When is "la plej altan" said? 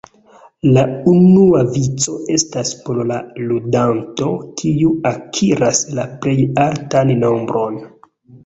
6.01-7.13